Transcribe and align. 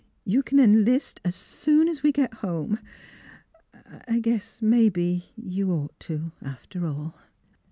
You 0.25 0.41
can 0.41 0.59
enlist 0.59 1.21
as 1.23 1.35
soon 1.35 1.87
as 1.87 2.01
we 2.01 2.11
get 2.11 2.33
home.... 2.33 2.79
I 4.07 4.19
guess 4.19 4.59
maybe 4.59 5.25
you'd 5.37 5.69
ought 5.69 5.99
to, 5.99 6.31
after 6.43 6.87
all." 6.87 7.13